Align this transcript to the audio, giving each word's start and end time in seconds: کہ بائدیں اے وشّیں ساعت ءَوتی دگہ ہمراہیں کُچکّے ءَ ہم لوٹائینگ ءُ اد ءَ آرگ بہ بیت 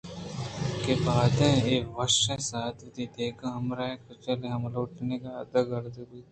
کہ 0.83 0.93
بائدیں 1.05 1.55
اے 1.67 1.75
وشّیں 1.95 2.41
ساعت 2.49 2.77
ءَوتی 2.81 3.05
دگہ 3.15 3.47
ہمراہیں 3.57 4.01
کُچکّے 4.05 4.45
ءَ 4.49 4.53
ہم 4.53 4.63
لوٹائینگ 4.73 5.23
ءُ 5.29 5.37
اد 5.41 5.53
ءَ 5.59 5.75
آرگ 5.77 5.87
بہ 5.95 6.03
بیت 6.09 6.29